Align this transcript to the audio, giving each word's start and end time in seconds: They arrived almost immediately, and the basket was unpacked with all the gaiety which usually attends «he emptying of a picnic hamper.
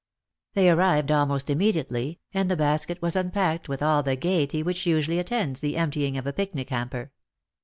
They 0.55 0.67
arrived 0.71 1.11
almost 1.11 1.47
immediately, 1.47 2.19
and 2.33 2.49
the 2.49 2.55
basket 2.57 3.03
was 3.03 3.15
unpacked 3.15 3.69
with 3.69 3.83
all 3.83 4.01
the 4.01 4.15
gaiety 4.15 4.63
which 4.63 4.87
usually 4.87 5.19
attends 5.19 5.59
«he 5.59 5.77
emptying 5.77 6.17
of 6.17 6.25
a 6.25 6.33
picnic 6.33 6.71
hamper. 6.71 7.11